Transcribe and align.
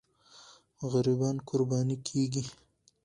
غریبان 0.91 1.35
قرباني 1.47 1.95
کېږي. 2.07 2.43